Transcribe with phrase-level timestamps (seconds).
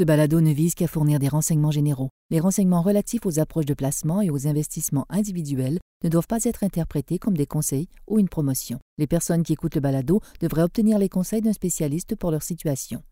[0.00, 2.08] Ce balado ne vise qu'à fournir des renseignements généraux.
[2.30, 6.64] Les renseignements relatifs aux approches de placement et aux investissements individuels ne doivent pas être
[6.64, 8.78] interprétés comme des conseils ou une promotion.
[8.96, 13.02] Les personnes qui écoutent le balado devraient obtenir les conseils d'un spécialiste pour leur situation.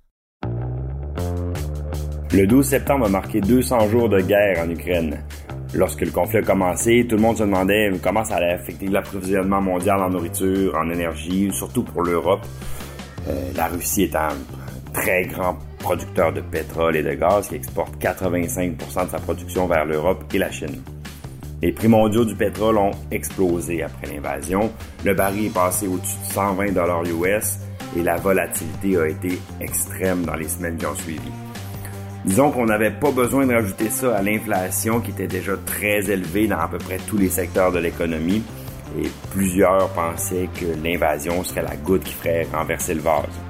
[2.32, 5.23] Le 12 septembre a marqué 200 jours de guerre en Ukraine.
[5.75, 9.61] Lorsque le conflit a commencé, tout le monde se demandait comment ça allait affecter l'approvisionnement
[9.61, 12.46] mondial en nourriture, en énergie, surtout pour l'Europe.
[13.29, 14.30] Euh, la Russie est un
[14.95, 19.84] très grand producteur de pétrole et de gaz qui exporte 85% de sa production vers
[19.84, 20.82] l'Europe et la Chine.
[21.61, 24.70] Les prix mondiaux du pétrole ont explosé après l'invasion.
[25.04, 27.58] Le baril est passé au-dessus de 120 dollars US
[27.96, 31.30] et la volatilité a été extrême dans les semaines qui ont suivi.
[32.25, 36.47] Disons qu'on n'avait pas besoin de rajouter ça à l'inflation qui était déjà très élevée
[36.47, 38.42] dans à peu près tous les secteurs de l'économie
[38.98, 43.47] et plusieurs pensaient que l'invasion serait la goutte qui ferait renverser le vase.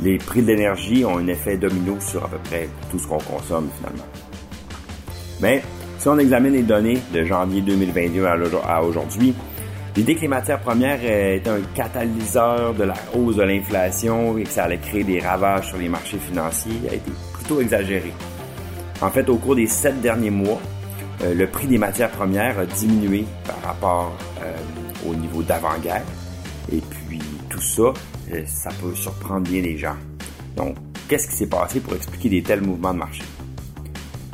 [0.00, 3.18] Les prix de l'énergie ont un effet domino sur à peu près tout ce qu'on
[3.18, 4.06] consomme finalement.
[5.40, 5.62] Mais
[5.98, 8.24] si on examine les données de janvier 2022
[8.64, 9.34] à aujourd'hui,
[9.96, 14.50] l'idée que les matières premières étaient un catalyseur de la hausse de l'inflation et que
[14.50, 18.14] ça allait créer des ravages sur les marchés financiers a été plutôt exagérée.
[19.00, 20.60] En fait, au cours des sept derniers mois,
[21.22, 26.04] euh, le prix des matières premières a diminué par rapport euh, au niveau d'avant-guerre.
[26.72, 27.92] Et puis tout ça,
[28.46, 29.96] ça peut surprendre bien les gens.
[30.56, 30.76] Donc,
[31.08, 33.22] qu'est-ce qui s'est passé pour expliquer des tels mouvements de marché?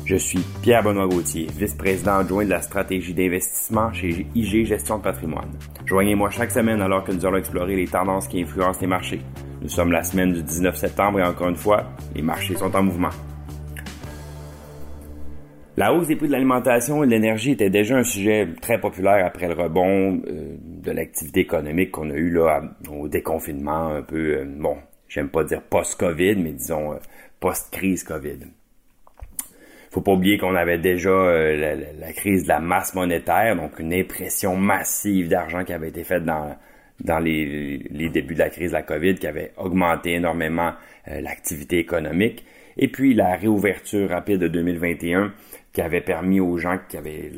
[0.07, 5.51] Je suis Pierre-Benoît Gauthier, vice-président adjoint de la stratégie d'investissement chez IG Gestion de patrimoine.
[5.87, 9.21] Joignez-moi chaque semaine alors que nous allons explorer les tendances qui influencent les marchés.
[9.63, 12.83] Nous sommes la semaine du 19 septembre et encore une fois, les marchés sont en
[12.83, 13.09] mouvement.
[15.77, 19.27] La hausse des prix de l'alimentation et de l'énergie était déjà un sujet très populaire
[19.27, 24.37] après le rebond euh, de l'activité économique qu'on a eu là au déconfinement un peu,
[24.37, 24.77] euh, bon,
[25.09, 26.99] j'aime pas dire post-Covid, mais disons euh,
[27.41, 28.39] post-crise COVID.
[29.91, 34.57] Faut pas oublier qu'on avait déjà la, crise de la masse monétaire, donc une impression
[34.57, 36.57] massive d'argent qui avait été faite dans
[37.01, 40.73] dans les, les, débuts de la crise de la COVID, qui avait augmenté énormément
[41.07, 42.45] l'activité économique.
[42.77, 45.33] Et puis la réouverture rapide de 2021
[45.73, 47.33] qui avait permis aux gens qui avaient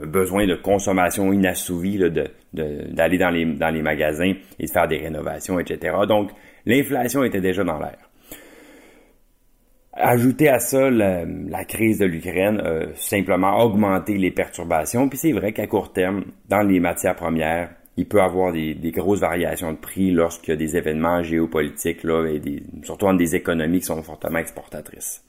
[0.00, 4.98] un besoin de consommation inassouvi d'aller dans, les, dans les magasins et de faire des
[4.98, 5.96] rénovations, etc.
[6.06, 6.30] Donc,
[6.66, 7.98] l'inflation était déjà dans l'air.
[9.92, 12.62] Ajouter à ça la, crise de l'Ukraine
[12.94, 15.08] simplement augmenté les perturbations.
[15.08, 19.20] Puis c'est vrai qu'à court terme, dans les matières premières, il peut avoir des, grosses
[19.20, 23.86] variations de prix lorsqu'il y a des événements géopolitiques, et surtout dans des économies qui
[23.86, 25.22] sont fortement exportatrices.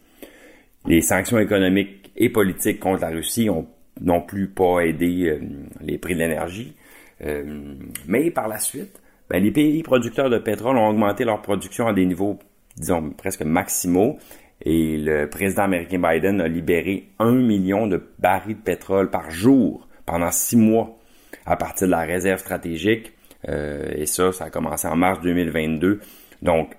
[0.86, 3.68] Les sanctions économiques et politiques contre la Russie ont
[4.02, 5.40] non plus pas aidé euh,
[5.82, 6.74] les prix de l'énergie.
[7.22, 7.76] Euh,
[8.08, 11.94] mais par la suite, ben, les pays producteurs de pétrole ont augmenté leur production à
[11.94, 12.38] des niveaux,
[12.76, 14.18] disons, presque maximaux.
[14.62, 19.88] Et le président américain Biden a libéré un million de barils de pétrole par jour
[20.06, 20.98] pendant six mois
[21.46, 23.14] à partir de la réserve stratégique.
[23.50, 26.00] Euh, et ça, ça a commencé en mars 2022.
[26.42, 26.76] Donc,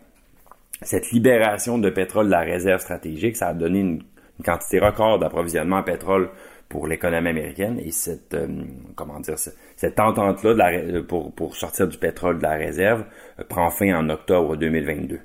[0.82, 4.02] cette libération de pétrole de la réserve stratégique, ça a donné une,
[4.44, 6.28] quantité record d'approvisionnement en pétrole
[6.68, 8.48] pour l'économie américaine et cette euh,
[8.96, 9.36] comment dire
[9.76, 10.72] cette entente là
[11.06, 13.04] pour, pour sortir du pétrole de la réserve
[13.38, 15.20] euh, prend fin en octobre 2022.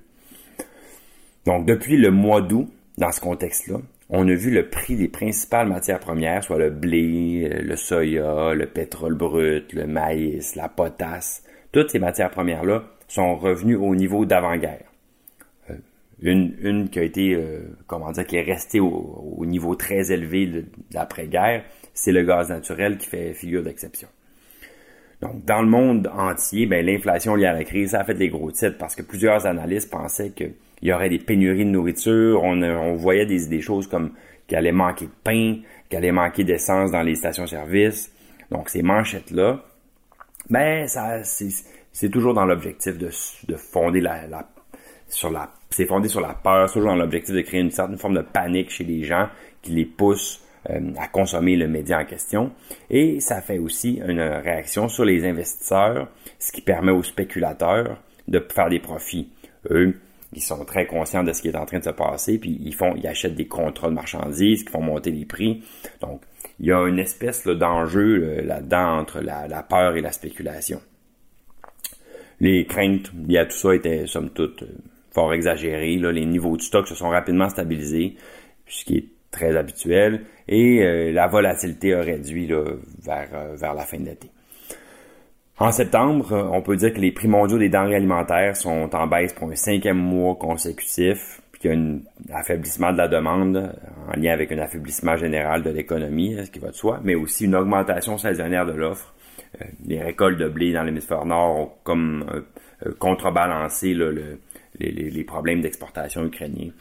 [1.47, 3.77] Donc depuis le mois d'août, dans ce contexte-là,
[4.09, 8.53] on a vu le prix des principales matières premières, soit le blé, euh, le soya,
[8.55, 14.25] le pétrole brut, le maïs, la potasse, toutes ces matières premières-là sont revenues au niveau
[14.25, 14.85] d'avant-guerre.
[16.21, 20.47] Une, une qui a été, euh, comment dire, qui est restée au, niveau très élevé
[20.47, 24.09] de, l'après-guerre, c'est le gaz naturel qui fait figure d'exception.
[25.21, 28.29] Donc, dans le monde entier, ben, l'inflation liée à la crise, ça a fait des
[28.29, 32.41] gros titres parce que plusieurs analystes pensaient qu'il y aurait des pénuries de nourriture.
[32.43, 34.11] On, on voyait des, choses comme
[34.47, 35.57] qu'il allait manquer de pain,
[35.89, 38.13] qu'il allait manquer d'essence dans les stations-service.
[38.49, 39.61] Donc, ces manchettes-là,
[40.49, 43.09] ben, ça, c'est toujours dans l'objectif de,
[43.47, 44.47] de fonder la,
[45.09, 48.15] sur la c'est fondé sur la peur, toujours dans l'objectif de créer une certaine forme
[48.15, 49.27] de panique chez les gens
[49.61, 52.51] qui les pousse euh, à consommer le média en question.
[52.89, 57.97] Et ça fait aussi une réaction sur les investisseurs, ce qui permet aux spéculateurs
[58.27, 59.29] de faire des profits.
[59.69, 59.95] Eux,
[60.33, 62.75] ils sont très conscients de ce qui est en train de se passer, puis ils
[62.75, 65.63] font, ils achètent des contrats de marchandises qui font monter les prix.
[66.01, 66.21] Donc,
[66.59, 70.81] il y a une espèce d'enjeu là-dedans entre la, peur et la spéculation.
[72.39, 74.77] Les craintes liées à tout ça étaient, somme toute, euh,
[75.11, 75.97] fort exagéré.
[75.97, 78.15] Là, les niveaux de stock se sont rapidement stabilisés,
[78.65, 83.99] ce qui est très habituel, et euh, la volatilité a réduit euh, vers la fin
[83.99, 84.29] de l'été.
[85.59, 89.07] En septembre, euh, on peut dire que les prix mondiaux des denrées alimentaires sont en
[89.07, 91.41] baisse pour un cinquième mois consécutif.
[91.59, 91.99] qu'il y a un
[92.33, 93.75] affaiblissement de la demande
[94.07, 97.45] en lien avec un affaiblissement général de l'économie, ce qui va de soi, mais aussi
[97.45, 99.13] une augmentation saisonnière de l'offre.
[99.85, 102.23] Les récoltes de blé dans l'hémisphère nord ont comme
[102.99, 103.93] contrebalancé
[104.79, 106.71] les, problèmes d'exportation ukrainiens.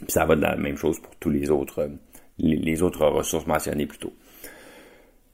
[0.00, 1.88] Puis ça va de la même chose pour tous les autres,
[2.38, 4.12] les autres ressources mentionnées plus tôt.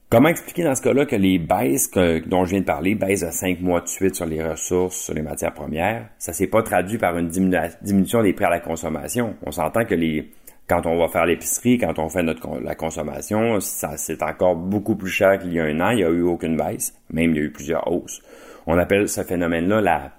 [0.09, 3.31] Comment expliquer dans ce cas-là que les baisses dont je viens de parler, baisses de
[3.31, 6.97] 5 mois de suite sur les ressources, sur les matières premières, ça s'est pas traduit
[6.97, 9.35] par une diminution des prix à la consommation?
[9.45, 10.29] On s'entend que les
[10.67, 14.95] quand on va faire l'épicerie, quand on fait notre la consommation, ça c'est encore beaucoup
[14.95, 15.91] plus cher qu'il y a un an.
[15.91, 18.21] Il n'y a eu aucune baisse, même il y a eu plusieurs hausses.
[18.67, 20.11] On appelle ce phénomène-là la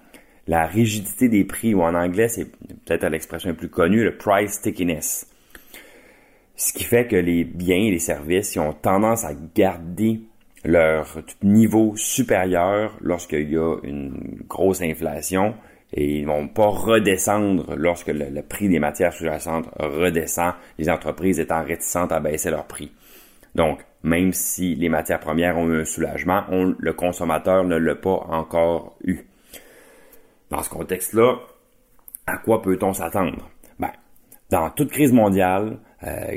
[0.46, 2.50] la rigidité des prix, ou en anglais, c'est
[2.84, 5.28] peut-être l'expression plus connue, le price stickiness.
[6.56, 10.20] Ce qui fait que les biens et les services ont tendance à garder
[10.64, 15.54] leur niveau supérieur lorsqu'il y a une grosse inflation
[15.94, 21.62] et ils vont pas redescendre lorsque le, prix des matières sous-jacentes redescend, les entreprises étant
[21.62, 22.92] réticentes à baisser leur prix.
[23.54, 28.26] Donc, même si les matières premières ont eu un soulagement, le consommateur ne l'a pas
[28.30, 29.20] encore eu.
[30.52, 31.36] Dans ce contexte-là,
[32.26, 33.48] à quoi peut-on s'attendre?
[33.78, 33.90] Ben,
[34.50, 36.36] dans toute crise mondiale, euh,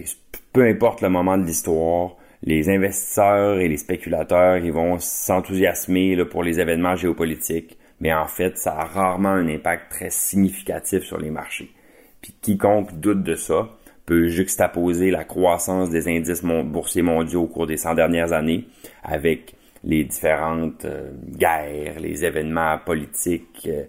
[0.53, 6.43] peu importe le moment de l'histoire, les investisseurs et les spéculateurs ils vont s'enthousiasmer pour
[6.43, 11.29] les événements géopolitiques, mais en fait, ça a rarement un impact très significatif sur les
[11.29, 11.73] marchés.
[12.21, 13.67] Puis quiconque doute de ça
[14.05, 18.65] peut juxtaposer la croissance des indices boursiers mondiaux au cours des 100 dernières années
[19.03, 23.83] avec les différentes euh, guerres, les événements politiques, euh,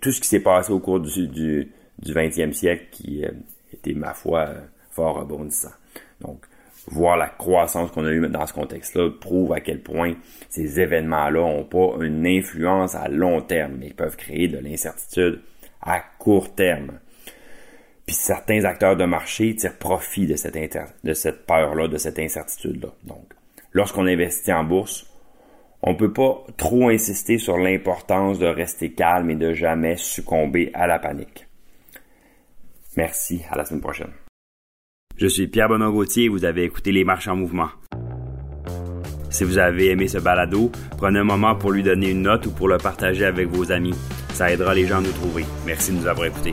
[0.00, 3.24] tout ce qui s'est passé au cours du, du, du 20e siècle qui
[3.72, 5.72] était, ma foi, euh, fort rebondissant.
[6.20, 6.44] Donc,
[6.88, 10.14] voir la croissance qu'on a eue dans ce contexte-là prouve à quel point
[10.48, 15.40] ces événements-là n'ont pas une influence à long terme, mais peuvent créer de l'incertitude
[15.82, 16.98] à court terme.
[18.06, 22.88] Puis certains acteurs de marché tirent profit de cette peur-là, de cette incertitude-là.
[23.04, 23.34] Donc,
[23.72, 25.06] lorsqu'on investit en bourse,
[25.82, 30.70] on ne peut pas trop insister sur l'importance de rester calme et de jamais succomber
[30.74, 31.46] à la panique.
[32.96, 34.10] Merci, à la semaine prochaine.
[35.16, 37.68] Je suis Pierre Bonon-Gauthier et vous avez écouté Les Marches en Mouvement.
[39.30, 42.50] Si vous avez aimé ce balado, prenez un moment pour lui donner une note ou
[42.50, 43.94] pour le partager avec vos amis.
[44.32, 45.44] Ça aidera les gens à nous trouver.
[45.66, 46.52] Merci de nous avoir écoutés.